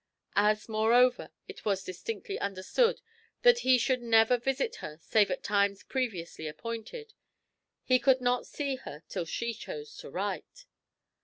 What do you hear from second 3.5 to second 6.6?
he should never visit her save at times previously